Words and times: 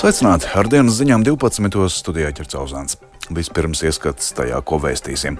Sveicināti! 0.00 0.46
Ar 0.56 0.64
dienas 0.64 0.94
ziņām 0.96 1.20
12. 1.26 1.82
studijā 1.92 2.30
ķercauzāns. 2.32 2.94
Vispirms 3.36 3.82
ieskats 3.84 4.30
tajā, 4.32 4.56
ko 4.64 4.78
vēstīsim. 4.80 5.36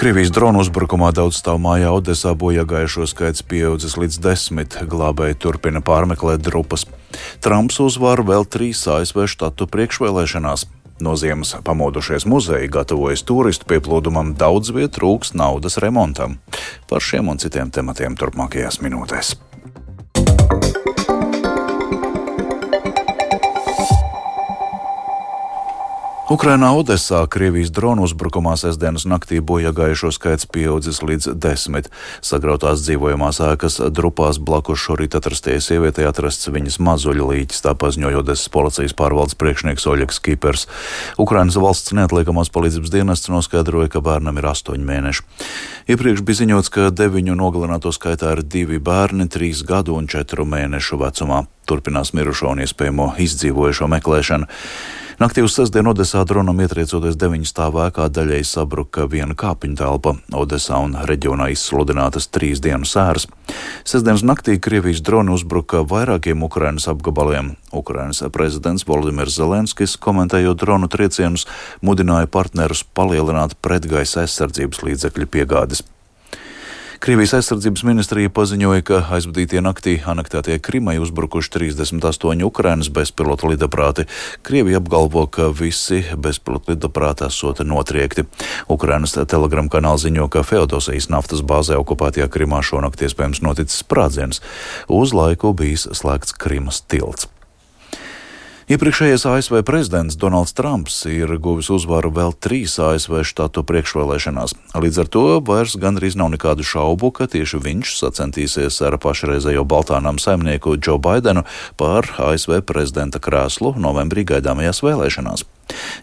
Krievijas 0.00 0.30
dronu 0.32 0.62
uzbrukumā 0.64 1.10
daudz 1.12 1.36
stāv 1.42 1.58
mājā 1.60 1.90
Odesā 1.92 2.32
bojā 2.32 2.64
gājušo 2.64 3.04
skaits 3.10 3.44
pieaudzis 3.44 3.98
līdz 4.00 4.16
desmit. 4.24 4.78
Glābēji 4.88 5.36
turpina 5.44 5.84
pārmeklēt 5.84 6.40
drupas. 6.40 6.86
Trumps 7.44 7.76
uzvar 7.84 8.24
vēl 8.24 8.48
trīs 8.48 8.86
ASV 8.88 9.26
štatu 9.34 9.68
priekšvēlēšanās. 9.68 10.64
No 11.04 11.18
ziemas 11.20 11.52
pamodušies 11.60 12.24
muzeji 12.24 12.72
gatavojas 12.72 13.20
turistu 13.28 13.68
pieplūdumam, 13.68 14.32
daudz 14.32 14.72
vietu 14.72 14.96
trūks 14.96 15.36
naudas 15.36 15.76
remontam. 15.76 16.40
Par 16.88 17.04
šiem 17.04 17.28
un 17.28 17.44
citiem 17.44 17.68
tematiem 17.68 18.16
turpmākajās 18.16 18.80
minūtēs. 18.80 19.36
Ukrainā 26.30 26.70
Odesā 26.78 27.24
Krievijas 27.26 27.72
dronu 27.74 28.04
uzbrukumā 28.06 28.52
sestdienas 28.54 29.02
naktī 29.02 29.40
bojā 29.42 29.72
gājušo 29.74 30.12
skaits 30.14 30.46
pieaudzis 30.46 31.00
līdz 31.02 31.32
desmit. 31.34 31.88
Sagrautās 32.22 32.84
dzīvojamās 32.84 33.40
ēkas 33.42 33.80
drupās 33.90 34.38
blakus 34.38 34.78
šorīt 34.78 35.16
atrastajai 35.18 35.58
sievietei 35.58 36.06
atrasts 36.06 36.46
viņas 36.54 36.78
mazuļa 36.86 37.26
līķis, 37.32 37.64
tā 37.64 37.74
paziņoja 37.74 38.22
Odesas 38.22 38.46
policijas 38.54 38.94
pārvaldes 38.94 39.34
priekšnieks 39.42 39.88
Oļegs 39.90 40.22
Kipers. 40.22 40.68
Ukrainas 41.18 41.58
valsts 41.58 41.96
neatliekamās 41.98 42.54
palīdzības 42.54 42.94
dienests 42.94 43.34
noskaidroja, 43.34 43.90
ka 43.90 43.98
bērnam 43.98 44.38
ir 44.38 44.46
astoņi 44.52 44.86
mēneši. 44.86 45.26
Iepriekš 45.90 46.22
bija 46.22 46.44
ziņots, 46.44 46.70
ka 46.70 46.92
deviņu 46.94 47.34
nogalināto 47.42 47.90
skaitā 47.90 48.36
ir 48.36 48.46
divi 48.46 48.78
bērni, 48.78 49.26
trīs 49.26 49.66
gadu 49.66 49.98
un 49.98 50.06
četru 50.06 50.46
mēnešu 50.46 51.02
vecumā. 51.02 51.42
Turpinās 51.66 52.14
mirušo 52.14 52.54
un 52.54 52.62
iespējamo 52.62 53.16
izdzīvojušo 53.18 53.90
meklēšanu. 53.98 54.46
Naktī 55.20 55.42
uz 55.44 55.52
sestdienu 55.52 55.90
Odesā 55.92 56.22
dronam 56.24 56.62
ietriecoties 56.64 57.18
deviņu 57.20 57.44
stāvu 57.44 57.82
ēkā 57.84 58.06
daļai 58.08 58.38
sabruka 58.48 59.04
viena 59.04 59.34
kāpiņu 59.36 59.76
telpa. 59.76 60.14
Odesā 60.32 60.78
un 60.80 60.94
reģionā 61.10 61.50
izsludinātas 61.52 62.30
trīs 62.32 62.62
dienu 62.64 62.88
sēras. 62.88 63.28
Sestdienas 63.84 64.24
naktī 64.24 64.56
Krievijas 64.56 65.04
droni 65.04 65.36
uzbruka 65.36 65.84
vairākiem 65.92 66.40
Ukrainas 66.48 66.88
apgabaliem. 66.88 67.52
Ukrainas 67.68 68.24
prezidents 68.32 68.88
Volodimirs 68.88 69.36
Zelenskis, 69.36 70.00
komentējot 70.00 70.64
dronu 70.64 70.88
triecienus, 70.88 71.44
mudināja 71.84 72.24
partnerus 72.24 72.80
palielināt 72.80 73.60
pretgaisa 73.60 74.24
aizsardzības 74.24 74.86
līdzekļu 74.88 75.28
piegādes. 75.36 75.84
Krievijas 77.00 77.32
aizsardzības 77.38 77.80
ministrija 77.88 78.28
paziņoja, 78.36 78.82
ka 78.84 78.98
aizvadītie 79.16 79.62
naktī 79.64 79.94
anektētie 80.12 80.58
Krimai 80.60 80.98
uzbrukuši 81.00 81.48
38 81.54 82.44
Ukrainas 82.44 82.90
bezpilota 82.92 83.48
lidaprāti. 83.48 84.04
Krievija 84.44 84.82
apgalvo, 84.82 85.24
ka 85.32 85.48
visi 85.48 86.02
bezpilota 86.12 86.74
lidaprāti 86.74 87.24
esot 87.30 87.64
notriekti. 87.64 88.26
Ukrainas 88.68 89.16
telegram 89.16 89.72
kanāls 89.72 90.04
ziņo, 90.04 90.28
ka 90.28 90.44
Feodosijas 90.44 91.08
naftas 91.08 91.40
bāzē 91.40 91.80
okupētajā 91.80 92.28
Krimā 92.28 92.60
šonakt 92.60 93.00
iespējams 93.00 93.40
noticis 93.48 93.80
sprādziens. 93.80 94.44
Uz 94.92 95.16
laiku 95.16 95.56
bijis 95.56 95.88
slēgts 95.96 96.36
Krimas 96.36 96.84
tilts. 96.84 97.32
Iepriekšējais 98.70 99.24
ASV 99.26 99.64
prezidents 99.66 100.14
Donalds 100.14 100.52
Trumps 100.54 101.00
ir 101.10 101.32
guvis 101.42 101.72
uzvaru 101.74 102.12
vēl 102.14 102.36
trīs 102.38 102.76
ASV 102.78 103.24
štatu 103.26 103.64
priekšvēlēšanās. 103.66 104.54
Līdz 104.78 105.00
ar 105.02 105.08
to 105.10 105.22
vairs 105.42 105.74
gandrīz 105.74 106.14
nav 106.14 106.30
nekādu 106.36 106.62
šaubu, 106.62 107.10
ka 107.10 107.26
tieši 107.32 107.58
viņš 107.64 107.96
sacenstīsies 107.98 108.78
ar 108.86 108.94
pašreizējo 109.02 109.64
Baltānām 109.66 110.22
saimnieku 110.22 110.76
Džo 110.78 111.00
Baidenu 111.02 111.42
par 111.74 112.06
ASV 112.14 112.60
prezidenta 112.62 113.18
krēslu 113.18 113.74
novembrī 113.74 114.22
gaidāmajās 114.30 114.84
vēlēšanās. 114.86 115.42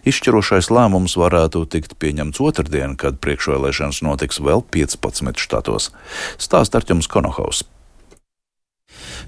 Izšķirošais 0.04 0.68
lēmums 0.68 1.16
varētu 1.16 1.64
tikt 1.72 1.96
pieņemts 1.96 2.44
otrdien, 2.44 3.00
kad 3.00 3.16
priekšvēlēšanas 3.24 4.04
notiks 4.04 4.44
vēl 4.44 4.60
15 4.76 5.40
štatos. 5.40 5.88
Stāst 6.36 6.76
Arķums 6.76 7.08
Konohaus. 7.08 7.64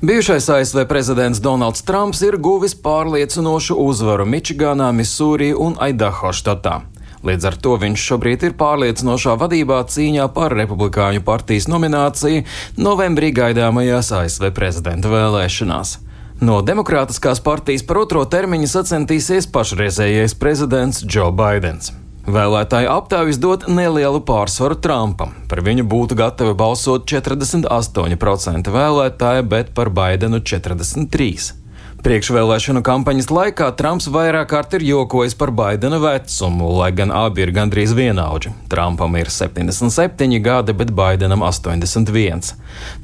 Bijušais 0.00 0.48
ASV 0.48 0.84
prezidents 0.88 1.41
Donalds 1.44 1.82
Trumps 1.82 2.22
ir 2.26 2.36
guvis 2.36 2.74
pārliecinošu 2.74 3.76
uzvaru 3.80 4.24
Mičiganā, 4.24 4.91
Misūrī 4.96 5.52
un 5.56 5.76
Aidaho 5.80 6.32
štatā. 6.32 6.80
Līdz 7.20 7.48
ar 7.50 7.56
to 7.60 7.74
viņš 7.80 8.04
šobrīd 8.10 8.44
ir 8.48 8.54
pārliecinošā 8.60 9.34
vadībā 9.41 9.82
cīņā 9.92 10.30
par 10.32 10.54
Republikāņu 10.56 11.20
partijas 11.26 11.68
nomināciju 11.68 12.46
novembrī 12.80 13.28
gaidāmajās 13.36 14.12
ASV 14.22 14.48
prezidenta 14.56 15.12
vēlēšanās. 15.12 15.98
No 16.41 16.62
Demokrātiskās 16.64 17.42
partijas 17.44 17.84
par 17.84 18.00
otro 18.06 18.24
termiņu 18.24 18.70
sacensties 18.72 19.50
pašreizējais 19.52 20.38
prezidents 20.41 21.04
Joe 21.04 21.28
Bidenis. 21.36 21.92
Vēlētāju 22.30 22.91
aptaujas 22.92 23.38
dod 23.42 23.64
nelielu 23.66 24.20
pārsvaru 24.22 24.76
Trumpam. 24.78 25.32
Par 25.50 25.64
viņu 25.66 25.82
būtu 25.91 26.18
gatavi 26.18 26.54
balsot 26.54 27.08
48% 27.10 28.70
vēlētāji, 28.76 29.46
bet 29.50 29.72
par 29.74 29.91
Baidenu 29.91 30.38
43%. 30.38 31.59
Priekšvēlēšanu 32.00 32.80
kampaņas 32.80 33.26
laikā 33.28 33.66
Trumps 33.76 34.06
vairāk 34.08 34.46
kārt 34.48 34.72
ir 34.78 34.86
jokojis 34.88 35.34
par 35.36 35.50
Baidena 35.52 35.98
vecumu, 36.00 36.70
lai 36.78 36.88
gan 36.96 37.10
abi 37.12 37.42
ir 37.44 37.50
gandrīz 37.52 37.92
vienaudži. 37.92 38.54
Trumpam 38.72 39.18
ir 39.20 39.28
77 39.28 40.38
gadi, 40.40 40.72
bet 40.72 40.94
Baidenam 40.96 41.44
81. 41.44 42.54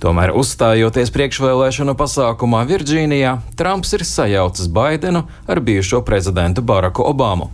Tomēr 0.00 0.32
uzstājoties 0.40 1.12
priekšvēlēšanu 1.12 1.92
pasākumā 1.98 2.62
Virģīnijā, 2.70 3.34
Trumps 3.60 3.92
ir 3.98 4.04
sajaucis 4.08 4.70
Baidenu 4.72 5.26
ar 5.44 5.60
bijušo 5.60 6.00
prezidentu 6.00 6.64
Baraku 6.64 7.04
Obamu. 7.04 7.50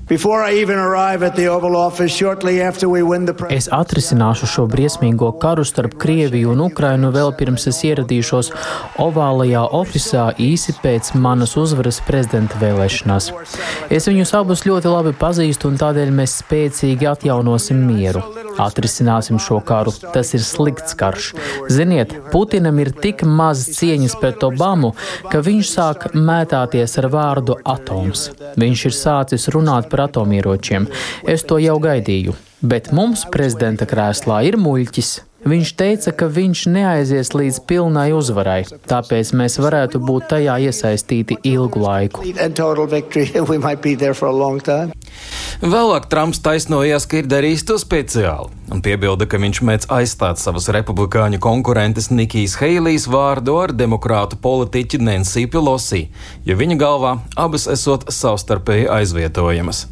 Es 3.50 3.68
atrisināšu 3.80 4.50
šo 4.54 4.68
briesmīgo 4.70 5.32
karu 5.42 5.66
starp 5.66 5.98
Krieviju 6.06 6.54
un 6.54 6.64
Ukrainu 6.68 7.10
vēl 7.10 7.34
pirms 7.34 7.66
es 7.72 7.82
ieradīšos 7.90 8.54
ovālajā 9.02 9.66
ofisā 9.82 10.30
īsi 10.38 10.78
pēc 10.78 11.14
manis 11.18 11.31
manas 11.32 11.56
uzvaras 11.56 12.00
prezidenta 12.04 12.58
vēlēšanās. 12.60 13.30
Es 13.92 14.08
viņus 14.10 14.34
abus 14.36 14.66
ļoti 14.68 14.90
labi 14.92 15.14
pazīstu, 15.16 15.70
un 15.70 15.78
tādēļ 15.80 16.12
mēs 16.18 16.36
spēcīgi 16.42 17.08
atjaunosim 17.08 17.80
mieru. 17.88 18.22
Atrisināsim 18.60 19.40
šo 19.40 19.62
karu. 19.64 19.94
Tas 20.12 20.34
ir 20.36 20.44
slikts 20.44 20.96
karš. 20.98 21.32
Ziniet, 21.72 22.12
Putinam 22.32 22.80
ir 22.82 22.92
tik 22.92 23.24
maz 23.24 23.64
cieņas 23.78 24.18
pret 24.20 24.44
Obamu, 24.44 24.92
ka 25.32 25.40
viņš 25.44 25.72
sāk 25.72 26.08
mētāties 26.12 26.98
ar 27.00 27.08
vārdu 27.12 27.56
atoms. 27.64 28.28
Viņš 28.60 28.86
ir 28.90 28.96
sācis 28.98 29.48
runāt 29.54 29.88
par 29.92 30.06
atomieročiem. 30.08 30.90
Es 31.24 31.46
to 31.48 31.60
jau 31.62 31.78
gaidīju. 31.80 32.36
Bet 32.62 32.92
mums 32.94 33.24
prezidenta 33.32 33.88
krēslā 33.90 34.44
ir 34.46 34.60
muļķis. 34.60 35.14
Viņš 35.42 35.70
teica, 35.74 36.12
ka 36.14 36.28
viņš 36.30 36.70
neaizies 36.70 37.32
līdz 37.34 37.66
pilnai 37.66 38.14
uzvarai, 38.14 38.62
tāpēc 38.86 39.32
mēs 39.34 39.58
varētu 39.58 39.98
būt 39.98 40.30
tajā 40.30 40.54
iesaistīti 40.68 41.34
ilgu 41.50 41.82
laiku. 41.82 42.22
Vēlāk 45.74 46.06
Trumps 46.10 46.38
taisnojās, 46.42 47.06
ka 47.10 47.18
ir 47.20 47.26
darījis 47.30 47.66
to 47.66 47.74
speciāli 47.82 48.48
un 48.72 48.82
piebilda, 48.86 49.26
ka 49.26 49.36
viņš 49.42 49.58
mēdz 49.66 49.90
aizstāt 49.98 50.38
savas 50.38 50.70
republikāņu 50.74 51.38
konkurentes 51.42 52.10
Nikijas 52.14 52.54
Heilijas 52.62 53.08
vārdu 53.10 53.58
ar 53.60 53.70
demokrātu 53.74 54.38
politiķi 54.42 54.98
Nancy 55.02 55.46
Pelosi, 55.50 56.06
jo 56.46 56.54
viņa 56.58 56.76
galvā 56.78 57.12
abas 57.34 57.66
esot 57.70 58.06
savstarpēji 58.14 58.90
aizvietojamas. 58.94 59.88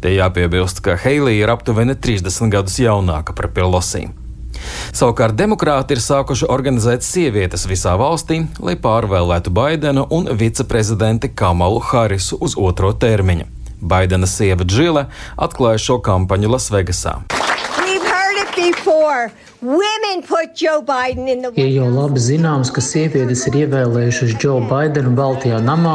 Te 0.00 0.08
jāpiebilst, 0.16 0.80
ka 0.84 0.96
Heilija 1.00 1.44
ir 1.44 1.52
aptuveni 1.52 1.94
30 1.96 2.52
gadus 2.52 2.80
jaunāka 2.80 3.36
par 3.36 3.52
Pelosi. 3.52 4.08
Savukārt 4.96 5.36
demokrāti 5.38 5.96
ir 5.96 6.02
sākuši 6.04 6.48
organizēt 6.52 7.04
sievietes 7.06 7.66
visā 7.68 7.96
valstī, 8.00 8.42
lai 8.60 8.76
pārvēlētu 8.80 9.52
Baidenu 9.52 10.06
un 10.10 10.30
viceprezidenti 10.32 11.32
Kamalu 11.34 11.82
Harisu 11.90 12.38
uz 12.40 12.56
otro 12.56 12.92
termiņu. 12.92 13.48
Baidena 13.80 14.26
sieva 14.26 14.64
Džile 14.64 15.06
atklāja 15.36 15.82
šo 15.88 15.98
kampaņu 16.04 16.54
Lasvegasā. 16.54 17.18
Ir 21.56 21.70
jau 21.72 21.86
labi 21.88 22.20
zināms, 22.20 22.68
ka 22.74 22.82
sievietes 22.84 23.46
ir 23.48 23.54
ievēlējušas 23.62 24.34
Džo 24.36 24.58
Baidenu 24.68 25.14
Baltijā 25.16 25.62
namā, 25.64 25.94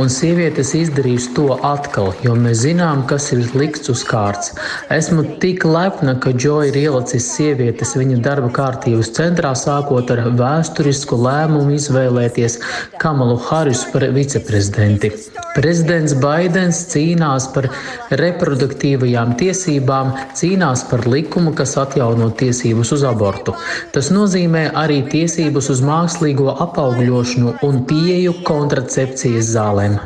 un 0.00 0.08
sievietes 0.12 0.72
izdarīs 0.78 1.26
to 1.36 1.58
atkal, 1.66 2.14
jo 2.24 2.32
mēs 2.38 2.62
zinām, 2.64 3.02
kas 3.10 3.28
ir 3.34 3.44
likts 3.58 3.92
uz 3.92 4.04
kārts. 4.08 4.54
Esmu 4.96 5.26
tik 5.42 5.66
lepna, 5.68 6.14
ka 6.24 6.32
Džo 6.32 6.62
ir 6.70 6.78
ielicis 6.80 7.28
sievietes 7.34 7.92
viņa 7.98 8.22
darba 8.24 8.48
kārtības 8.56 9.12
centrā, 9.18 9.52
sākot 9.58 10.08
ar 10.14 10.24
vēsturisku 10.38 11.20
lēmumu 11.20 11.76
izvēlēties 11.76 12.58
Kamalu 13.02 13.36
Harisu 13.50 13.92
par 13.92 14.08
viceprezidenti. 14.16 15.12
Prezidents 15.52 16.16
Baidens 16.16 16.78
cīnās 16.88 17.50
par 17.52 17.68
reproduktīvajām 18.16 19.36
tiesībām, 19.36 20.14
cīnās 20.38 20.86
par 20.88 21.04
likumu, 21.04 21.52
kas 21.52 21.76
atjauno 21.76 22.30
tiesības 22.40 22.94
uz 22.96 23.01
uz 23.02 23.08
abortu. 23.10 23.54
Tas 23.94 24.10
nozīmē 24.14 24.70
arī 24.78 25.02
tiesības 25.10 25.70
uz 25.74 25.82
mākslīgo 25.84 26.54
apaugļošanu 26.62 27.56
un 27.66 27.82
pieeju 27.88 28.38
kontracepcijas 28.46 29.50
zālēm. 29.56 29.98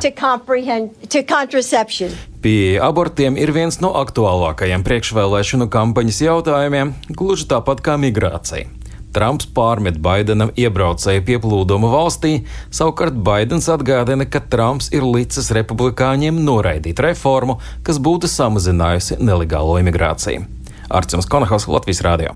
Pieeja 2.41 2.87
abortiem 2.87 3.37
ir 3.37 3.51
viens 3.51 3.79
no 3.83 3.93
aktuālākajiem 4.01 4.85
priekšvēlēšanu 4.87 5.69
kampaņas 5.73 6.23
jautājumiem, 6.25 6.95
gluži 7.13 7.47
tāpat 7.53 7.83
kā 7.85 7.97
migrācija. 8.01 8.73
Trumps 9.17 9.47
pārmet 9.49 9.95
Baidenam 10.03 10.51
iebraucēju 10.59 11.23
pieplūdumu 11.25 11.89
valstī, 11.89 12.33
savukārt 12.69 13.15
Baidens 13.25 13.65
atgādina, 13.73 14.27
ka 14.29 14.43
Trumps 14.51 14.91
ir 14.93 15.07
licis 15.07 15.49
republikāņiem 15.57 16.37
noraidīt 16.45 17.01
reformu, 17.01 17.57
kas 17.87 17.97
būtu 18.03 18.29
samazinājusi 18.29 19.17
nelegālo 19.23 19.79
imigrāciju. 19.81 20.45
Arcīms 20.89 21.27
Konahaus, 21.29 21.67
Latvijas 21.67 22.03
Rādio. 22.05 22.35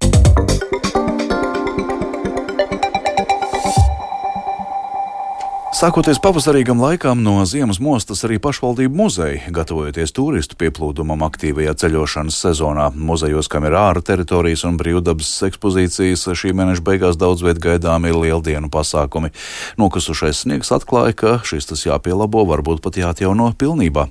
Sākoties 5.81 6.19
pavasarīgam 6.21 6.77
laikam 6.77 7.23
no 7.25 7.39
ziemas 7.49 7.79
mostas 7.81 8.19
arī 8.27 8.35
pašvaldību 8.37 8.99
muzeji, 8.99 9.39
gatavojoties 9.49 10.13
turistu 10.13 10.53
pieplūdumam 10.61 11.23
aktīvajā 11.25 11.73
ceļošanas 11.81 12.37
sezonā. 12.43 12.91
Muzejos, 12.93 13.49
kam 13.49 13.65
ir 13.65 13.73
ārā 13.79 14.03
teritorijas 14.05 14.61
un 14.69 14.77
brīvdabas 14.77 15.31
ekspozīcijas, 15.47 16.27
šī 16.37 16.53
mēneša 16.59 16.85
beigās 16.85 17.17
daudz 17.17 17.41
viet 17.41 17.57
gaidām 17.63 18.05
ir 18.05 18.19
lieldienu 18.19 18.69
pasākumi. 18.69 19.33
Nokusušais 19.81 20.43
sniegs 20.45 20.69
atklāja, 20.75 21.17
ka 21.17 21.37
šis 21.41 21.71
tas 21.71 21.87
jāpielabo, 21.87 22.45
varbūt 22.53 22.85
pat 22.85 23.01
jāatjauno 23.01 23.49
pilnībā. 23.57 24.05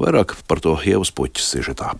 Vairāk 0.00 0.38
par 0.48 0.64
to 0.64 0.78
ievas 0.80 1.12
puķis 1.12 1.52
sižetā. 1.52 1.98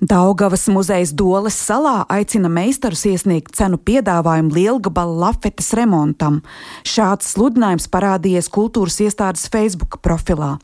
Daugavas 0.00 0.62
muzejs 0.72 1.10
Doles 1.12 1.58
salā 1.60 2.06
aicina 2.08 2.48
meistarus 2.48 3.02
iesniegt 3.04 3.52
cenu 3.58 3.76
piedāvājumu 3.76 4.54
lielgabala 4.56 5.26
lafetes 5.26 5.74
remontam. 5.76 6.38
Šāds 6.88 7.28
sludinājums 7.34 7.84
parādījies 7.92 8.48
kultūras 8.48 8.96
iestādes 9.04 9.44
Facebook 9.52 9.98
profilā. 10.00 10.54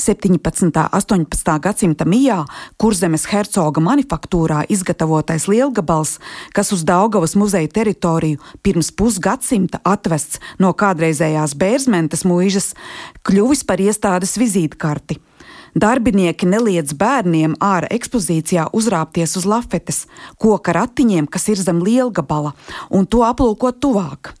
17. 0.00 0.64
un 0.64 0.72
18. 0.96 1.52
gadsimta 1.60 2.08
mijā 2.08 2.40
Kurzemes 2.80 3.28
hercoga 3.28 3.84
manufaktūrā 3.84 4.64
izgatavotais 4.72 5.44
lielgabals, 5.52 6.16
kas 6.56 6.72
uz 6.72 6.80
Daugavas 6.88 7.36
muzeja 7.36 7.68
teritoriju 7.68 8.40
pirms 8.64 8.94
pusgadsimta 8.96 9.84
atvests 9.84 10.40
no 10.56 10.72
kādreizējās 10.72 11.52
Bērzmentes 11.52 12.24
mūžas, 12.24 12.72
kļuvis 13.28 13.68
par 13.68 13.84
iestādes 13.84 14.40
vizītkarti. 14.40 15.20
Darbinieki 15.74 16.48
neliedz 16.50 16.94
bērniem 16.98 17.56
ārā 17.62 17.90
ekspozīcijā 17.94 18.70
uzrāpties 18.76 19.36
uz 19.38 19.46
lafetes, 19.46 20.04
koka 20.40 20.74
ratiņiem, 20.74 21.30
kas 21.30 21.48
ir 21.52 21.62
zem 21.62 21.82
lielgabala, 21.84 22.54
un 22.90 23.06
to 23.06 23.22
aplūkot 23.26 23.78
tuvāk. 23.82 24.34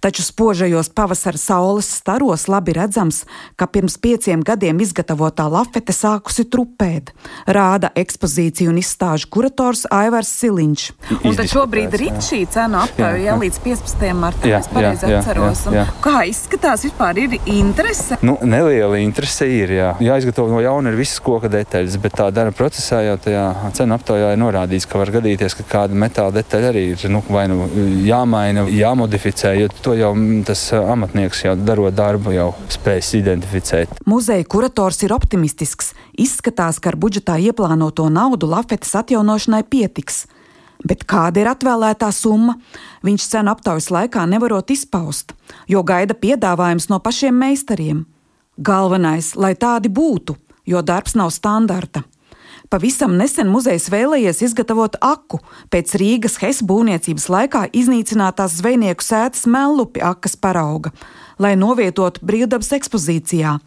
Taču 0.00 0.22
spožajos 0.22 0.88
pavasara 0.94 1.38
saules 1.38 1.88
staros 1.90 2.46
labi 2.48 2.72
redzams, 2.76 3.24
ka 3.56 3.66
pirms 3.66 3.96
pieciem 3.98 4.42
gadiem 4.46 4.78
izgatavotā 4.84 5.48
lafete 5.50 5.94
sākusi 5.96 6.46
trupēt, 6.50 7.10
rāda 7.46 7.90
ekspozīciju 7.98 8.70
un 8.70 8.78
izstāžu 8.80 9.30
kurators 9.32 9.86
Aivars 9.90 10.30
Siliņš. 10.38 10.86
Un 11.22 11.36
tad 11.38 11.50
šobrīd 11.50 11.96
ir 11.98 12.06
šī 12.22 12.44
cena 12.52 12.84
aptauja 12.86 13.18
jā, 13.18 13.32
jā. 13.32 13.36
līdz 13.42 13.60
15. 13.64 14.06
martam, 14.14 14.50
ja 14.50 14.60
es 14.62 14.70
pareizi 14.70 15.10
atceros. 15.10 15.64
Jā, 15.66 15.80
jā. 15.80 15.86
Kā 16.04 16.22
izskatās 16.30 16.86
vispār 16.86 17.22
ir 17.24 17.38
interese? 17.42 18.20
Nu, 18.22 18.36
neliela 18.46 19.00
interese 19.02 19.48
ir, 19.50 19.74
jā. 19.80 19.90
Jāizgatavo 20.04 20.52
no 20.52 20.62
jauna 20.62 20.75
ir 20.84 20.96
visas 20.98 21.20
koka 21.24 21.48
detaļas, 21.48 21.96
bet 22.02 22.16
tā 22.18 22.26
darba 22.34 22.52
procesā 22.56 23.00
jau 23.06 23.16
tajā 23.24 23.44
cenu 23.78 23.96
aptaujā 23.96 24.34
ir 24.34 24.40
norādīts, 24.42 24.84
ka 24.90 25.00
var 25.00 25.12
gadīties, 25.14 25.56
ka 25.56 25.64
kāda 25.70 25.96
metāla 25.96 26.34
detaļa 26.36 26.70
arī 26.72 26.84
ir 26.92 27.06
nu, 27.12 27.22
vai 27.32 27.46
nu 27.48 27.64
jāmaina, 28.04 28.66
jāmodificē 28.68 29.54
jo 29.56 29.70
to 29.80 29.96
jau 29.96 30.12
tas 30.46 30.68
amatnieks, 30.76 31.44
jau 31.46 31.56
darot 31.56 31.96
darbu, 31.96 32.34
jau 32.36 32.50
spējas 32.76 33.14
identificēt. 33.20 33.96
Muzeja 34.04 34.44
kurators 34.44 35.00
ir 35.06 35.16
optimistisks. 35.16 35.94
Izskatās, 36.20 36.80
ka 36.82 36.92
ar 36.92 37.00
budžetā 37.00 37.38
ieplānoto 37.40 38.10
naudu 38.12 38.50
lafetes 38.52 38.92
atjaunošanai 39.00 39.64
pietiks. 39.70 40.26
Bet 40.86 41.06
kāda 41.08 41.40
ir 41.40 41.48
atvēlētā 41.50 42.10
summa? 42.12 42.58
Viņš 43.06 43.28
cenu 43.32 43.52
aptaujas 43.54 43.88
laikā 43.94 44.26
nevarot 44.28 44.70
izpaust, 44.70 45.32
jo 45.70 45.82
gaida 45.86 46.14
piedāvājums 46.14 46.90
no 46.92 47.00
pašiem 47.00 47.34
meistariem. 47.40 48.04
Galvenais, 48.56 49.34
lai 49.36 49.54
tādi 49.58 49.90
būtu, 49.92 50.36
jo 50.66 50.82
darbs 50.82 51.14
nav 51.14 51.30
standarta. 51.30 52.02
Pavisam 52.70 53.14
nesen 53.14 53.46
muzejs 53.52 53.86
vēlējies 53.92 54.42
izgatavot 54.48 54.96
aku 55.04 55.38
pēc 55.70 55.94
Rīgas 56.00 56.40
Hess 56.42 56.64
būvniecības 56.66 57.28
laikā 57.30 57.66
iznīcinātās 57.70 58.58
zvejnieku 58.58 59.06
sētas 59.06 59.46
mellupi 59.46 60.02
akas 60.02 60.34
parauga, 60.34 60.90
lai 61.38 61.54
novietotu 61.58 62.26
brīvdabas 62.26 62.72
ekspozīcijā, 62.80 63.58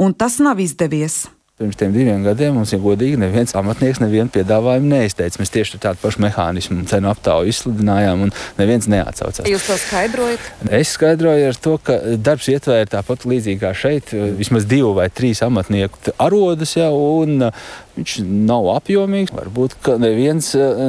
un 0.00 0.16
tas 0.16 0.38
nav 0.40 0.62
izdevies. 0.64 1.26
Pirms 1.58 1.74
tam 1.74 1.90
diviem 1.90 2.22
gadiem 2.22 2.52
mums, 2.54 2.70
ja 2.70 2.78
godīgi, 2.78 3.16
neviens 3.18 3.50
amatnieks 3.58 3.98
nevienu 3.98 4.30
piedāvājumu 4.30 4.92
neizteica. 4.92 5.40
Mēs 5.40 5.50
tieši 5.50 5.80
tādu 5.82 5.98
pašu 5.98 6.22
mehānismu 6.22 6.84
cenu 6.86 7.10
aptauju 7.10 7.50
izsludinājām, 7.50 8.22
un 8.28 8.30
neviens 8.60 8.86
neatsaucās. 8.86 9.42
Jūs 9.50 9.66
to 9.66 9.74
skaidrojat? 9.82 10.44
Es 10.78 10.92
skaidroju 10.94 11.48
ar 11.48 11.58
to, 11.58 11.72
ka 11.82 11.96
darbs 12.14 12.46
ietvēra 12.52 12.86
tāpat 12.92 13.26
līdzīgi 13.26 13.58
kā 13.64 13.72
šeit, 13.74 14.14
vismaz 14.38 14.68
divu 14.70 14.92
vai 15.00 15.08
trīs 15.10 15.42
amatnieku 15.42 16.14
arodus 16.22 16.76
jau, 16.78 16.92
un 17.24 17.48
viņš 17.98 18.12
nav 18.48 18.64
apjomīgs. 18.76 19.32
Varbūt 19.34 19.72
neviens 20.00 20.46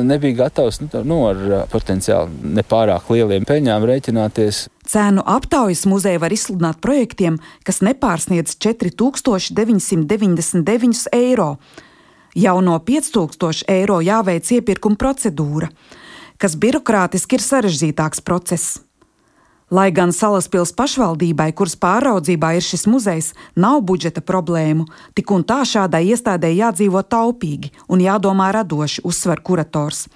nebija 0.07 0.35
gatavs 0.45 0.77
nu, 0.83 0.87
nu, 1.07 1.17
ar 1.29 1.37
potenciāli 1.71 2.29
nepārāk 2.59 3.03
lieliem 3.13 3.43
peļņām 3.49 3.81
rēķināties. 3.89 4.55
Cēnu 4.89 5.21
aptaujas 5.29 5.83
muzeja 5.89 6.19
var 6.21 6.31
izsludināt 6.33 6.77
projektiem, 6.81 7.33
kas 7.67 7.77
nepārsniedz 7.85 8.49
4999 8.57 11.07
eiro. 11.13 11.51
Jau 12.37 12.61
no 12.61 12.77
5000 12.85 13.65
eiro 13.73 13.97
jāveic 14.05 14.45
iepirkuma 14.53 14.97
procedūra, 15.01 15.67
kas 16.41 16.55
birokrātiski 16.61 17.35
ir 17.37 17.43
sarežģītāks 17.45 18.21
process. 18.25 18.88
Lai 19.69 19.91
gan 19.93 20.09
Salaspils 20.09 20.71
pašvaldībai, 20.73 21.51
kuras 21.53 21.75
pāraudzībā 21.77 22.55
ir 22.57 22.65
šis 22.65 22.87
muzejs, 22.89 23.35
nav 23.53 23.83
budžeta 23.85 24.23
problēmu, 24.25 24.87
tik 25.13 25.29
un 25.29 25.45
tā 25.45 25.61
šādai 25.61 26.07
iestādē 26.09 26.49
jādzīvo 26.57 27.03
taupīgi 27.05 27.69
un 27.85 28.01
jādomā 28.01 28.49
radoši, 28.55 29.03
uzsver 29.05 29.43
kurators. 29.45 30.07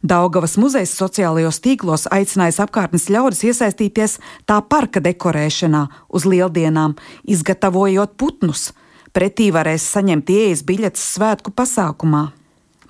Daugavas 0.00 0.54
muzejs 0.56 0.94
sociālajos 0.94 1.58
tīklos 1.60 2.06
aicinājis 2.06 2.62
apkārtnes 2.62 3.10
ļaudis 3.10 3.42
iesaistīties 3.50 4.18
tā 4.46 4.62
parka 4.62 5.02
dekorēšanā 5.02 5.82
uz 6.08 6.24
lieldienām, 6.24 6.94
izgatavojot 7.26 8.14
putnus. 8.14 8.70
Pretī 9.10 9.50
varēs 9.50 9.90
saņemt 9.90 10.30
ieejas 10.30 10.62
biļetes 10.62 11.14
svētku 11.18 11.50
pasākumā. 11.50 12.28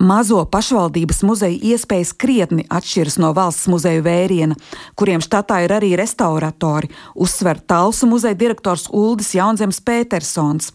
Mazo 0.01 0.47
pašvaldības 0.49 1.19
muzeja 1.29 1.75
iespējas 1.75 2.15
krietni 2.17 2.63
atšķiras 2.73 3.19
no 3.21 3.35
valsts 3.37 3.67
muzeja 3.69 4.01
vēriena, 4.01 4.55
kuriem 4.97 5.21
štatā 5.21 5.59
ir 5.67 5.75
arī 5.77 5.91
restauratori, 6.01 6.89
uzsver 7.13 7.61
Talsu 7.61 8.09
muzeja 8.09 8.39
direktors 8.41 8.87
Uldis 8.97 9.35
Jaunzems 9.37 9.83
Petersons. 9.85 10.71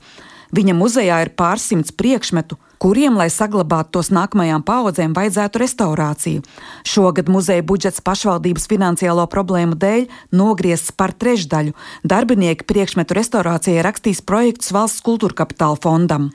Viņa 0.53 0.75
muzejā 0.77 1.17
ir 1.23 1.31
pārsimts 1.33 1.89
priekšmetu, 1.97 2.59
kuriem, 2.77 3.17
lai 3.17 3.31
saglabātu 3.33 3.95
tos 3.97 4.11
nākamajām 4.13 4.61
paudzēm, 4.67 5.17
vajadzētu 5.17 5.63
restaurāciju. 5.63 6.43
Šogad 6.85 7.25
muzeja 7.25 7.65
budžets 7.65 8.05
pašvaldības 8.05 8.69
finansiālo 8.69 9.25
problēmu 9.31 9.73
dēļ 9.81 10.05
nogriezts 10.37 10.93
par 10.93 11.15
trešdaļu. 11.17 11.73
Darbinieki 12.05 12.69
priekšmetu 12.69 13.17
restaurācijai 13.17 13.81
rakstīs 13.89 14.21
projektus 14.21 14.69
valsts 14.75 15.01
kultūra 15.01 15.41
kapitāla 15.41 15.81
fondam. 15.81 16.29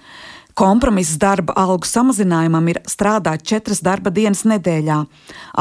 Kompromiss 0.60 1.16
darba 1.16 1.54
algu 1.56 1.88
samazinājumam 1.88 2.66
ir 2.68 2.82
strādāt 2.84 3.46
četras 3.48 3.78
darba 3.80 4.10
dienas 4.12 4.42
nedēļā. 4.44 4.98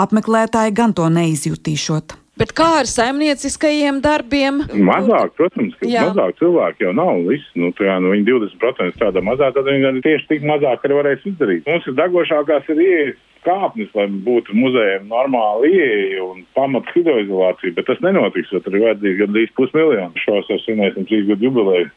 Apmeklētāji 0.02 0.74
gan 0.76 0.92
to 0.98 1.06
neizjutīšot. 1.16 2.18
Bet 2.40 2.52
kā 2.56 2.68
ar 2.82 2.88
saimnieciskajiem 2.88 4.02
darbiem? 4.04 4.60
Mazāk, 4.90 5.32
protams, 5.40 5.78
ka 5.80 5.88
Jā. 5.88 6.04
mazāk 6.10 6.36
cilvēku 6.42 6.84
jau 6.84 6.92
nav. 7.00 7.24
Viss, 7.30 7.48
nu, 7.56 7.72
tā, 7.80 7.96
nu, 8.04 8.12
viņi 8.12 8.28
20% 8.28 8.98
strādā 8.98 9.24
mazāk, 9.24 9.56
tad 9.56 9.72
viņi 9.72 10.04
tieši 10.04 10.30
tik 10.34 10.46
mazāk 10.52 10.84
arī 10.84 11.00
varēs 11.00 11.26
izdarīt. 11.32 11.64
Mums 11.68 11.88
ir 11.88 11.96
degošākās 12.00 12.68
ir 12.76 12.84
ieejas 12.84 13.18
kāpnes, 13.48 13.96
lai 13.96 14.10
būtu 14.28 14.56
muzejiem 14.56 15.08
normāla 15.08 15.68
ieeja 15.68 16.28
un 16.28 16.44
pamat 16.60 16.92
hidroizolācija, 16.92 17.76
bet 17.80 17.88
tas 17.88 18.04
nenotiks, 18.04 18.52
jo 18.52 18.60
tur 18.64 18.76
ir 18.76 18.90
vajadzīgi 18.90 19.24
gandrīz 19.24 19.56
pusmiljonu. 19.56 20.28
Šos 20.28 20.52
jau 20.52 20.60
svinēsim 20.66 21.08
trīs 21.08 21.28
gadu 21.32 21.48
jubileju 21.48 21.92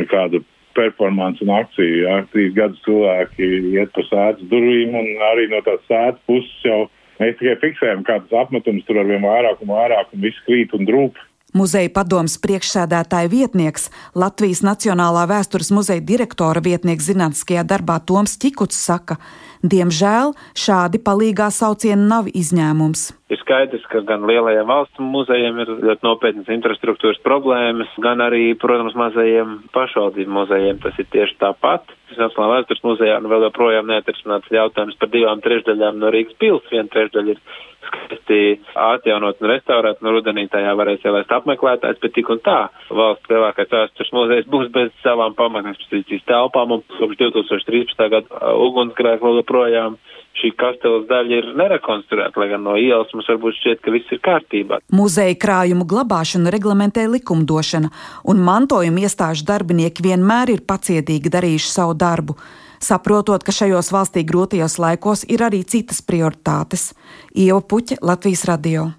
ar 0.00 0.12
kādu 0.12 0.44
performance 0.76 1.42
un 1.44 1.54
akciju. 1.56 2.04
Jā. 2.04 2.20
Trīs 2.32 2.54
gadus 2.56 2.84
cilvēki 2.86 3.48
iet 3.74 3.94
pa 3.96 4.04
sēdes 4.10 4.52
durvīm 4.52 4.94
un 5.00 5.10
arī 5.32 5.48
no 5.52 5.62
tās 5.66 5.82
sēdes 5.88 6.22
puses 6.28 6.68
jau 6.68 6.84
Mēs 7.16 7.38
tikai 7.38 7.56
fiksējam, 7.62 8.02
kādas 8.04 8.32
apmetums 8.36 8.84
tur 8.84 8.98
ar 9.00 9.08
vien 9.08 9.22
vairāk 9.24 9.62
un 9.64 9.70
vairāk 9.72 10.10
un 10.12 10.20
viss 10.20 10.42
krīt 10.44 10.74
un 10.76 10.84
drūp. 10.88 11.16
Muzeja 11.56 11.88
padomas 11.88 12.34
priekšsēdētāja 12.44 13.30
vietnieks, 13.32 13.86
Latvijas 14.18 14.60
Nacionālā 14.66 15.22
vēstures 15.30 15.70
muzeja 15.72 16.02
direktora 16.04 16.60
vietnieks 16.60 17.06
zinātniskajā 17.08 17.62
darbā 17.64 17.96
Toms 18.04 18.34
Čikuts 18.42 18.76
saka, 18.76 19.16
diemžēl 19.64 20.34
šādi 20.52 21.00
palīgā 21.06 21.48
saucieni 21.54 22.10
nav 22.10 22.28
izņēmums. 22.28 23.06
Ir 23.32 23.40
skaidrs, 23.40 23.86
ka 23.88 24.02
gan 24.06 24.26
lielajiem 24.28 24.68
valsts 24.68 25.00
muzejiem 25.00 25.62
ir 25.64 25.72
ļoti 25.88 26.04
nopietnas 26.04 26.50
infrastruktūras 26.58 27.22
problēmas, 27.24 27.88
gan 28.04 28.20
arī, 28.26 28.50
protams, 28.60 28.94
mazajiem 28.98 29.56
pašvaldību 29.72 30.36
muzejiem 30.36 30.82
tas 30.84 31.00
ir 31.00 31.08
tieši 31.14 31.38
tāpat. 31.40 31.88
Nacionālā 32.16 32.60
vēstures 32.60 32.84
muzejā 32.84 33.16
nu 33.20 33.32
vēl 33.32 33.48
joprojām 33.48 33.88
neatrisināts 33.90 34.52
jautājums 34.52 34.96
par 35.00 35.10
divām 35.12 35.40
trešdaļām 35.44 35.98
no 36.00 36.12
Rīgas 36.12 36.36
pils. 36.40 36.68
Viena 36.70 36.92
trešdaļa 36.92 37.34
ir 37.34 37.42
skaisti 37.86 38.40
atjaunot 38.74 39.40
un 39.42 39.50
restaurēt, 39.52 40.02
un 40.02 40.12
rudenī 40.14 40.46
tajā 40.52 40.74
varēs 40.78 41.06
ielaist 41.06 41.32
apmeklētājs, 41.32 42.00
bet 42.02 42.14
tik 42.16 42.30
un 42.32 42.42
tā 42.44 42.58
valsts 42.90 43.30
lielākais 43.32 43.72
vēstures 43.72 44.12
muzejs 44.16 44.50
būs 44.52 44.70
bez 44.74 44.92
savām 45.04 45.36
pamatnekspozīcijas 45.38 46.26
telpām, 46.28 46.76
un 46.76 46.84
kopš 46.98 47.18
2013. 47.22 48.06
gada 48.12 48.52
ugunsgrēku 48.66 49.26
vēl 49.26 49.42
joprojām 49.42 49.98
šī 50.36 50.50
kastelas 50.58 51.06
daļa 51.08 51.38
ir 51.38 51.48
nerekonstruēta, 51.56 52.40
lai 52.40 52.50
gan 52.50 52.64
no 52.66 52.76
ielas 52.80 53.12
mums 53.14 53.28
varbūt 53.30 53.56
šķiet, 53.60 53.80
ka 53.84 53.94
viss 53.94 54.12
ir 54.12 54.20
kārtībā. 54.24 54.80
Muzeja 54.92 55.36
krājumu 55.40 55.86
glabāšanu 55.88 56.52
reglamentē 56.52 57.06
likumdošana, 57.08 57.88
un 58.28 58.44
mantojuma 58.44 59.06
iestāžu 59.06 59.46
darbinieki 59.48 60.04
vienmēr 60.04 60.52
ir 60.56 60.64
pacietīgi 60.68 61.32
darījuši 61.32 61.72
savu 61.72 61.96
darbu 61.96 62.36
saprotot, 62.82 63.42
ka 63.44 63.52
šajos 63.52 63.92
valstī 63.94 64.24
grūtajos 64.26 64.78
laikos 64.82 65.24
ir 65.28 65.46
arī 65.46 65.64
citas 65.64 66.02
prioritātes. 66.02 66.92
Ieva 67.34 67.60
Puķa, 67.60 68.00
Latvijas 68.02 68.46
radio. 68.48 68.90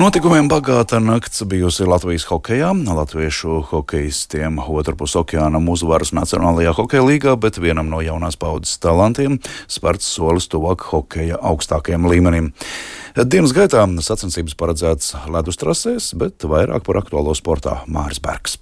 Notikumiem 0.00 0.46
bagāta 0.48 0.96
nakts 1.04 1.42
bijusi 1.44 1.84
Latvijas 1.84 2.24
hokeja. 2.30 2.70
Latviešu 2.72 3.58
hokeistiem 3.68 4.56
otrpus 4.56 5.12
okeānam 5.20 5.68
uzvaras 5.68 6.14
Nacionālajā 6.16 6.72
hokeja 6.78 7.04
līgā, 7.04 7.34
bet 7.36 7.60
vienam 7.60 7.90
no 7.92 8.00
jaunās 8.00 8.38
paudzes 8.40 8.80
talantiem 8.80 9.36
spērts 9.68 10.08
solis 10.16 10.48
tuvāk 10.48 10.88
hokeja 10.94 11.36
augstākajam 11.44 12.08
līmenim. 12.08 12.54
Dienas 13.20 13.52
gaitā 13.52 13.84
sacensības 14.00 14.56
paredzētas 14.56 15.12
ledus 15.28 15.60
trasēs, 15.60 16.14
bet 16.16 16.40
vairāk 16.40 16.88
par 16.88 17.04
aktuālo 17.04 17.36
sportā 17.36 17.82
Māris 17.84 18.24
Bergs. 18.24 18.56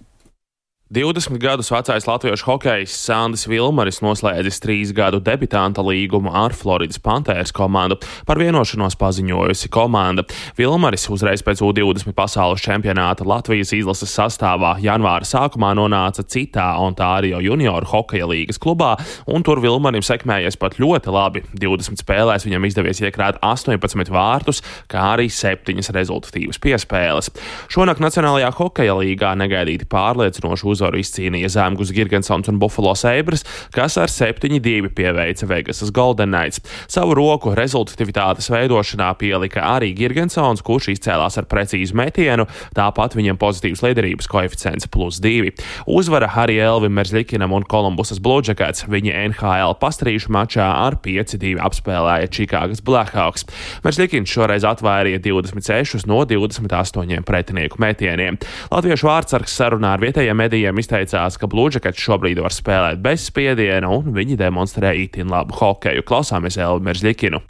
20 0.91 1.39
gadus 1.39 1.71
vecais 1.71 2.07
latviešu 2.07 2.45
hokejs 2.51 2.91
Sandis 2.99 3.45
Vilmaris 3.47 4.01
noslēdzis 4.03 4.57
trīs 4.59 4.91
gadu 4.91 5.21
debitanta 5.23 5.85
līgumu 5.87 6.33
ar 6.35 6.51
Floridas 6.51 6.99
Panthers 6.99 7.53
komandu. 7.55 8.01
Par 8.27 8.41
vienošanos 8.43 8.97
paziņojusi 8.99 9.71
komanda. 9.71 10.25
Vilmaris 10.59 11.07
uzreiz 11.15 11.45
pēc 11.47 11.63
U20 11.63 12.11
pasaules 12.19 12.65
čempionāta 12.65 13.23
Latvijas 13.23 13.71
izlases 13.77 14.11
sastāvā 14.19 14.73
janvāra 14.83 15.23
sākumā 15.23 15.71
nonāca 15.79 16.25
citā 16.27 16.73
Ontārio 16.83 17.39
junioru 17.39 17.87
hokeja 17.87 18.27
līgas 18.27 18.59
klubā, 18.59 18.97
un 19.31 19.47
tur 19.47 19.63
Vilmarim 19.63 20.03
sekmējies 20.03 20.59
pat 20.59 20.81
ļoti 20.83 21.15
labi. 21.15 21.45
20 21.55 22.03
spēlēs 22.03 22.49
viņam 22.49 22.67
izdevies 22.67 23.05
iekrāt 23.07 23.39
18 23.47 24.11
vārtus, 24.11 24.65
kā 24.91 25.07
arī 25.13 25.31
7 25.31 25.87
rezultatīvas 25.95 26.59
piespēles. 26.59 27.31
Šonakt 27.71 28.03
Nacionālajā 28.03 28.51
hokeja 28.59 28.99
līgā 28.99 29.37
negaidīti 29.39 29.87
pārliecinoši 29.87 30.67
uz 30.67 30.80
uzvaru 30.81 31.01
izcīnīja 31.01 31.51
Zemgus 31.53 31.93
Girgensons 31.93 32.49
un 32.49 32.59
Buffalo 32.61 32.95
Sabres, 32.97 33.45
kas 33.75 33.99
ar 34.01 34.09
7-2 34.09 34.89
pieveica 34.97 35.49
Vegasas 35.51 35.93
Golden 35.93 36.33
Knights. 36.33 36.63
Savu 36.89 37.15
roku 37.19 37.53
rezultatīvitātes 37.57 38.49
veidošanā 38.53 39.13
pielika 39.21 39.67
arī 39.75 39.93
Girgensons, 39.99 40.65
kurš 40.65 40.95
izcēlās 40.95 41.37
ar 41.41 41.49
precīzu 41.51 41.99
metienu, 42.01 42.47
tāpat 42.77 43.17
viņam 43.19 43.39
pozitīvs 43.41 43.85
liederības 43.85 44.31
koeficients 44.31 44.89
plus 44.91 45.21
2. 45.21 45.53
Uzvara 45.91 46.31
arī 46.41 46.57
Elvim 46.65 46.97
Merzlikinam 46.97 47.53
un 47.57 47.67
Kolumbusas 47.69 48.23
Bludžekats. 48.25 48.87
Viņi 48.91 49.13
NHL 49.35 49.77
pastrīšu 49.83 50.33
mačā 50.33 50.65
ar 50.87 50.97
5-2 51.05 51.59
apspēlēja 51.61 52.31
Čikāgas 52.33 52.81
Blackhawks. 52.87 53.47
Merzlikins 53.85 54.33
šoreiz 54.33 54.65
atvairīja 54.69 55.21
26 55.27 56.09
no 56.09 56.23
28 56.29 57.27
pretinieku 57.29 57.81
metieniem. 57.83 58.39
Latviešu 58.73 59.09
vārdsargs 59.11 59.55
sarunā 59.61 59.95
ar 59.97 60.03
vietējiem 60.03 60.39
medijiem 60.41 60.70
mēdījiem 60.71 60.81
izteicās, 60.81 61.37
ka 61.39 61.49
Blūdžakets 61.51 62.01
šobrīd 62.01 62.41
var 62.41 62.55
spēlēt 62.55 63.01
bez 63.03 63.27
spiediena, 63.29 63.91
un 63.91 64.13
viņi 64.15 64.39
demonstrē 64.39 64.95
itin 64.95 65.31
labu 65.31 65.55
hokeju. 65.59 66.05
Klausāmies 66.07 66.59
Elmers 66.59 67.03
Ļikinu. 67.03 67.41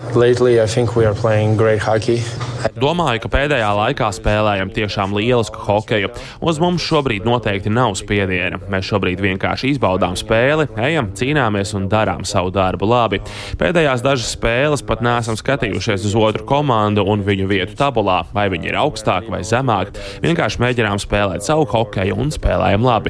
Domāju, 2.80 3.22
ka 3.24 3.30
pēdējā 3.32 3.68
laikā 3.76 4.08
spēlējam 4.12 4.70
tiešām 4.72 5.14
lielisku 5.16 5.60
hokeju. 5.64 6.10
Uz 6.40 6.60
mums 6.60 6.84
šobrīd 6.84 7.24
noteikti 7.28 7.72
nav 7.72 7.94
spiediena. 7.98 8.60
Mēs 8.70 8.88
šobrīd 8.88 9.20
vienkārši 9.20 9.74
izbaudām 9.74 10.16
spēli, 10.16 10.68
ejam, 10.80 11.10
cīnāmies 11.16 11.74
un 11.76 11.88
darām 11.92 12.24
savu 12.28 12.52
darbu 12.54 12.88
labi. 12.88 13.20
Pēdējās 13.60 14.04
dažas 14.04 14.32
spēles 14.36 14.84
pat 14.86 15.04
neesam 15.04 15.38
skatījušies 15.40 16.08
uz 16.08 16.16
otru 16.20 16.46
komandu 16.48 17.04
un 17.08 17.24
viņu 17.26 17.48
vietu 17.50 17.76
tabulā, 17.80 18.22
vai 18.36 18.48
viņi 18.52 18.72
ir 18.72 18.80
augstāk 18.80 19.28
vai 19.32 19.42
zemāk. 19.46 19.94
Vienkārši 20.24 20.64
mēģinām 20.64 21.00
spēlēt 21.00 21.44
savu 21.46 21.68
hokeju 21.72 22.16
un 22.20 22.32
spēlējam 22.34 22.84
labi 22.86 23.09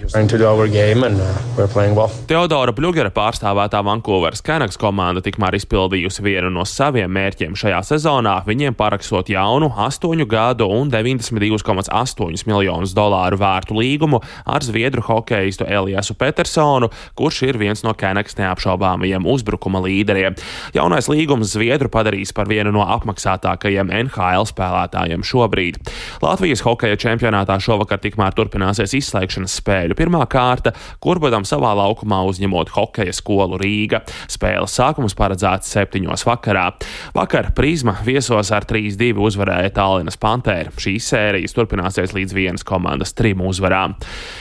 well. 1.97 2.11
Teodora 2.31 2.73
Bļūgera 2.77 3.11
pārstāvētā 3.15 3.83
Vankūveras 3.85 4.43
Canucks 4.47 4.79
komanda 4.81 5.23
tikmēr 5.25 5.59
izpildījusi 5.59 6.25
vienu 6.25 6.51
no 6.55 6.65
saviem 6.69 7.13
mērķiem 7.13 7.57
šajā 7.59 7.81
sezonā, 7.93 8.39
viņiem 8.47 8.77
parakstot 8.79 9.31
jaunu 9.33 9.71
8 9.77 10.25
gadu 10.31 10.69
un 10.73 10.91
92,8 10.93 12.47
miljonus 12.49 12.95
dolāru 12.97 13.41
vērtu 13.41 13.77
līgumu 13.77 14.23
ar 14.49 14.65
zviedru 14.65 15.05
hokeistu 15.07 15.69
Eliasu 15.69 16.17
Petersonu, 16.19 16.91
kurš 17.19 17.43
ir 17.49 17.61
viens 17.61 17.85
no 17.85 17.95
Canucks 17.95 18.39
neapšaubāmajiem 18.41 19.29
uzbrukuma 19.29 19.83
līderiem. 19.85 20.39
Jaunais 20.77 21.11
līgums 21.11 21.55
Zviedru 21.55 21.91
padarīs 21.93 22.33
par 22.37 22.49
vienu 22.51 22.73
no 22.75 22.85
apmaksātākajiem 22.87 23.91
NHL 24.05 24.47
spēlētājiem 24.49 25.25
šobrīd. 25.27 25.81
Latvijas 26.23 26.63
hokeja 26.67 26.99
čempionātā 27.01 27.59
šovakar 27.63 28.01
tikmēr 28.03 28.37
turpināsies 28.37 28.95
izslēgšanas 29.01 29.57
spēļu 29.61 29.90
spēļu 29.91 29.99
pirmā 29.99 30.27
kārta, 30.31 30.73
kurbadam 31.01 31.45
savā 31.45 31.75
laukumā 31.75 32.23
uzņemot 32.29 32.71
hokeja 32.75 33.13
skolu 33.13 33.59
Rīga. 33.59 34.03
Spēles 34.31 34.75
sākums 34.77 35.15
paredzēts 35.15 35.71
septiņos 35.71 36.25
vakarā. 36.27 36.71
Vakar 37.15 37.53
Prisma 37.55 37.97
viesos 38.05 38.51
ar 38.53 38.65
3-2 38.65 39.19
uzvarēja 39.19 39.73
Tallinas 39.75 40.17
Pantēra. 40.17 40.71
Šīs 40.71 41.11
sērijas 41.11 41.55
turpināsies 41.57 42.15
līdz 42.15 42.35
vienas 42.35 42.65
komandas 42.65 43.15
trim 43.15 43.41
uzvarām. 43.43 43.97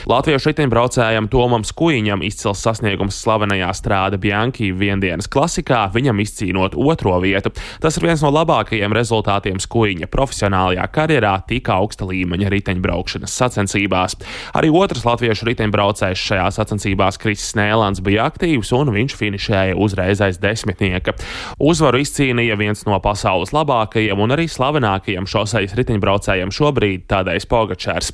Latviešu 0.06 0.52
riteņbraucējam 0.52 1.28
Tomam 1.30 1.64
Skuiņam 1.64 2.22
izcils 2.22 2.62
sasniegums 2.62 3.18
slavenajā 3.20 3.72
strāda 3.74 4.20
Bianchi 4.20 4.70
viendienas 4.72 5.28
klasikā, 5.30 5.88
viņam 5.94 6.22
izcīnot 6.22 6.76
otro 6.78 7.16
vietu. 7.22 7.52
Tas 7.80 7.96
ir 7.98 8.06
viens 8.06 8.22
no 8.22 8.30
labākajiem 8.34 8.94
rezultātiem 8.94 9.58
Skuiņa 9.60 10.10
profesionālajā 10.12 10.86
karjerā 10.94 11.34
tik 11.48 11.72
augsta 11.72 12.06
līmeņa 12.08 12.52
riteņbraukšanas 12.54 13.38
sacensībās. 13.42 14.18
Arī 14.56 14.70
otrs 14.74 15.04
latviešu 15.06 15.29
latviešu 15.30 15.46
riteņbraucējs 15.46 16.22
šajā 16.26 16.46
sacensībās 16.56 17.18
Kristis 17.22 17.54
Nēlands 17.54 18.02
bija 18.02 18.24
aktīvs 18.26 18.72
un 18.74 18.90
viņš 18.90 19.14
finišēja 19.14 19.76
uzreiz 19.78 20.18
aiz 20.26 20.40
desmitnieka. 20.42 21.14
Uzvaru 21.62 22.00
izcīnīja 22.02 22.56
viens 22.58 22.82
no 22.88 22.98
pasaules 22.98 23.54
labākajiem 23.54 24.18
un 24.18 24.34
arī 24.34 24.48
slavenākajiem 24.50 25.28
šoseis 25.30 25.76
riteņbraucējiem 25.78 26.50
šobrīd- 26.50 27.06
tādais 27.12 27.46
Pogačērs. 27.46 28.10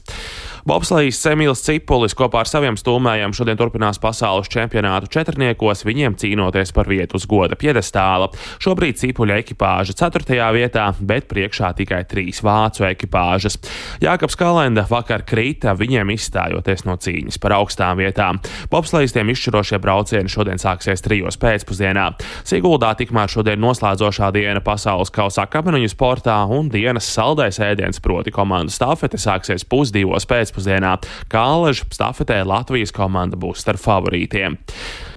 Bobslējas 0.66 1.20
Semīls 1.22 1.60
Cipulis 1.62 2.10
kopā 2.18 2.40
ar 2.42 2.48
saviem 2.50 2.74
stūmējiem 2.74 3.30
šodien 3.38 3.54
turpinās 3.54 4.00
pasaules 4.02 4.48
čempionātu 4.50 5.06
četrniekos, 5.14 5.84
viņiem 5.86 6.16
cīnoties 6.18 6.72
par 6.74 6.88
vietu 6.90 7.20
uz 7.20 7.26
goda 7.30 7.54
piedestāla. 7.54 8.26
Šobrīd 8.58 8.98
Cipuļa 8.98 9.36
ekipāža 9.44 9.94
4. 9.94 10.40
vietā, 10.56 10.88
bet 10.98 11.28
priekšā 11.30 11.70
tikai 11.78 12.00
trīs 12.10 12.42
vācu 12.42 12.82
ekipāžas. 12.88 13.60
Jākaps 14.02 14.34
Kalenda 14.40 14.82
vakar 14.90 15.22
krīta, 15.22 15.76
viņiem 15.78 16.10
izstājoties 16.16 16.82
no 16.88 16.98
cīņas 16.98 17.38
par 17.38 17.54
augstām 17.60 18.02
vietām. 18.02 18.42
Bobslējistiem 18.74 19.30
izšķirošie 19.36 19.78
braucieni 19.78 20.34
šodien 20.34 20.58
sāksies 20.58 21.06
trijos 21.06 21.38
pēcpusdienā. 21.46 22.08
Siguldā 22.42 22.90
tikmēr 22.98 23.30
šodien 23.30 23.62
noslēdzošā 23.62 24.32
diena 24.34 24.64
pasaules 24.66 25.14
kausa 25.14 25.46
akmeņu 25.46 25.94
sportā 25.94 26.42
un 26.58 26.74
dienas 26.74 27.06
saldais 27.06 27.62
ēdiens, 27.62 28.02
proti 28.02 28.34
komandu 28.34 28.74
stafete, 28.74 29.22
sāksies 29.22 29.62
pusdivos 29.62 30.26
pēcpusdienā 30.26 30.55
pēcpusdienā. 30.56 30.96
Kāleža 31.28 31.86
stafetē 31.92 32.42
Latvijas 32.46 32.92
komanda 32.92 33.36
būs 33.36 33.60
starp 33.60 33.80
favorītiem. 33.80 34.56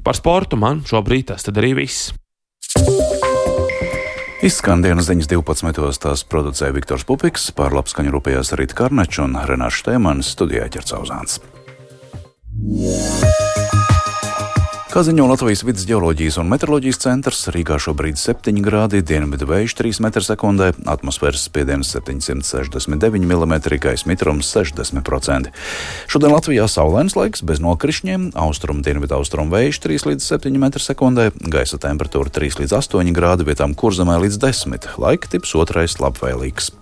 Par 0.03 0.15
sportu 0.15 0.57
man 0.57 0.83
šobrīd 0.85 1.31
tas 1.31 1.47
arī 1.47 1.75
viss. 1.83 2.13
Izskan 4.39 4.81
dienas 4.81 5.09
ziņas 5.09 5.27
12. 5.27 5.99
tās 5.99 6.23
producēja 6.23 6.71
Viktors 6.71 7.03
Pupiks, 7.03 7.51
par 7.51 7.75
labskaņu 7.75 8.13
rūpējās 8.15 8.53
Rīta 8.55 8.77
Karneča 8.77 9.25
un 9.25 9.35
Renāša 9.35 9.91
Tēmanis 9.91 10.31
studijā 10.31 10.69
ķercauzāns. 10.71 11.41
Yeah. 12.59 13.48
Kā 14.89 15.03
ziņo 15.05 15.27
Latvijas 15.29 15.61
vidus 15.61 15.83
geoloģijas 15.85 16.39
un 16.41 16.47
meteoroloģijas 16.49 16.97
centrs, 17.03 17.43
Rīgā 17.53 17.75
šobrīd 17.77 18.17
7 18.17 18.57
grādi, 18.65 19.03
dienvidu 19.05 19.45
vējš 19.45 19.75
3 19.77 19.99
m2, 20.01 20.69
atmosfēras 20.89 21.43
spiediens 21.45 21.91
769 21.93 23.21
mm, 23.21 23.53
gaisa 23.83 24.09
mitrums 24.09 24.49
60%. 24.49 25.51
Šodien 26.09 26.33
Latvijā 26.33 26.65
saulains 26.65 27.13
laiks 27.13 27.45
bez 27.45 27.61
nokrišņiem, 27.61 28.31
austrumu 28.33 28.81
dienvidu 28.81 29.19
austrumu 29.19 29.53
vējš 29.53 29.81
3 29.85 30.09
līdz 30.09 30.31
7 30.33 30.57
m2, 30.57 31.29
gaisa 31.53 31.77
temperatūra 31.85 32.33
3 32.41 32.63
līdz 32.63 32.73
8 32.81 33.13
grādi, 33.13 33.45
vietām 33.45 33.77
kurzemē 33.77 34.17
līdz 34.25 34.41
10. 34.41 34.89
Laika 34.97 35.29
tips 35.35 35.53
otrais 35.53 35.99
labvēlīgs. 36.01 36.73